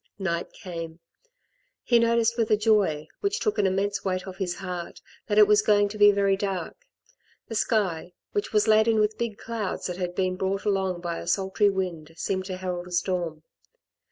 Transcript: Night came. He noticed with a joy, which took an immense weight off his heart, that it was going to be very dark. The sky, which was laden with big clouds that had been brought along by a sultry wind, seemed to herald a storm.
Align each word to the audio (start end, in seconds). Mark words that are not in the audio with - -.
Night 0.17 0.51
came. 0.51 0.99
He 1.83 1.99
noticed 1.99 2.35
with 2.35 2.49
a 2.49 2.57
joy, 2.57 3.07
which 3.19 3.39
took 3.39 3.59
an 3.59 3.67
immense 3.67 4.03
weight 4.03 4.25
off 4.25 4.37
his 4.37 4.55
heart, 4.55 4.99
that 5.27 5.37
it 5.37 5.45
was 5.45 5.61
going 5.61 5.89
to 5.89 5.97
be 5.99 6.11
very 6.11 6.35
dark. 6.35 6.73
The 7.49 7.53
sky, 7.53 8.13
which 8.31 8.51
was 8.51 8.67
laden 8.67 8.99
with 8.99 9.19
big 9.19 9.37
clouds 9.37 9.85
that 9.85 9.97
had 9.97 10.15
been 10.15 10.37
brought 10.37 10.65
along 10.65 11.01
by 11.01 11.19
a 11.19 11.27
sultry 11.27 11.69
wind, 11.69 12.13
seemed 12.15 12.45
to 12.45 12.57
herald 12.57 12.87
a 12.87 12.91
storm. 12.91 13.43